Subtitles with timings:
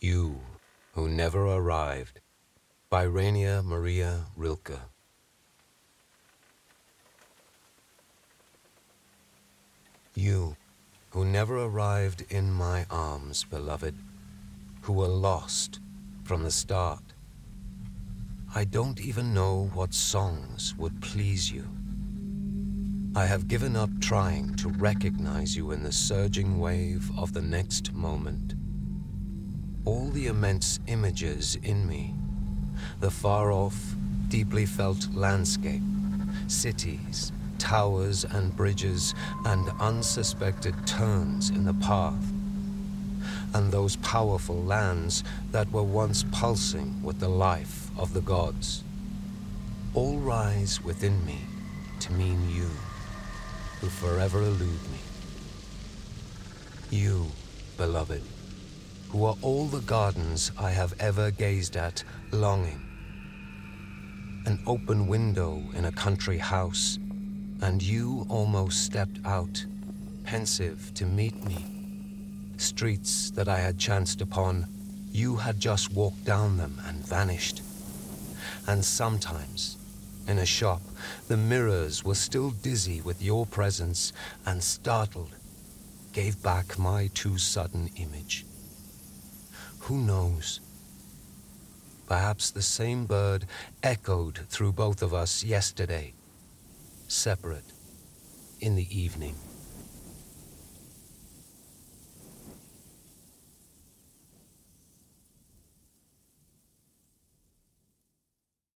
[0.00, 0.38] You
[0.92, 2.20] Who Never Arrived
[2.88, 4.78] by Rainer Maria Rilke.
[10.14, 10.56] You
[11.10, 13.96] who never arrived in my arms, beloved,
[14.82, 15.80] who were lost
[16.22, 17.02] from the start.
[18.54, 21.68] I don't even know what songs would please you.
[23.16, 27.92] I have given up trying to recognize you in the surging wave of the next
[27.92, 28.54] moment.
[29.88, 32.12] All the immense images in me,
[33.00, 33.94] the far off,
[34.28, 35.80] deeply felt landscape,
[36.46, 39.14] cities, towers and bridges,
[39.46, 42.22] and unsuspected turns in the path,
[43.54, 48.84] and those powerful lands that were once pulsing with the life of the gods,
[49.94, 51.40] all rise within me
[52.00, 52.68] to mean you
[53.80, 55.00] who forever elude me.
[56.90, 57.28] You,
[57.78, 58.22] beloved,
[59.08, 62.80] who are all the gardens I have ever gazed at, longing.
[64.44, 66.98] An open window in a country house,
[67.62, 69.64] and you almost stepped out,
[70.24, 71.64] pensive to meet me.
[72.58, 74.66] Streets that I had chanced upon,
[75.10, 77.62] you had just walked down them and vanished.
[78.66, 79.78] And sometimes,
[80.26, 80.82] in a shop,
[81.28, 84.12] the mirrors were still dizzy with your presence
[84.44, 85.34] and startled,
[86.12, 88.44] gave back my too sudden image.
[89.88, 90.60] Who knows?
[92.06, 93.46] Perhaps the same bird
[93.82, 96.12] echoed through both of us yesterday,
[97.06, 97.64] separate
[98.60, 99.34] in the evening.